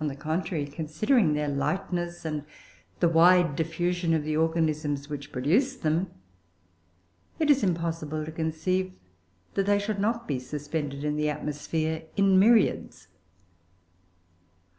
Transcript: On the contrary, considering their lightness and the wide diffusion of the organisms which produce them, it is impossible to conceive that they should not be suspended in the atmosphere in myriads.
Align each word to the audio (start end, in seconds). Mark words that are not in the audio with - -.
On 0.00 0.06
the 0.06 0.16
contrary, 0.16 0.64
considering 0.64 1.34
their 1.34 1.46
lightness 1.50 2.24
and 2.24 2.46
the 3.00 3.10
wide 3.10 3.56
diffusion 3.56 4.14
of 4.14 4.24
the 4.24 4.34
organisms 4.34 5.10
which 5.10 5.30
produce 5.32 5.76
them, 5.76 6.10
it 7.38 7.50
is 7.50 7.62
impossible 7.62 8.24
to 8.24 8.32
conceive 8.32 8.94
that 9.52 9.66
they 9.66 9.78
should 9.78 9.98
not 9.98 10.26
be 10.26 10.38
suspended 10.38 11.04
in 11.04 11.16
the 11.16 11.28
atmosphere 11.28 12.04
in 12.16 12.38
myriads. 12.38 13.08